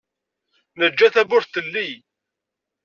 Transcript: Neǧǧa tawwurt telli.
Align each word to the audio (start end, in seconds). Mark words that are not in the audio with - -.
Neǧǧa 0.79 1.07
tawwurt 1.13 1.49
telli. 1.53 1.87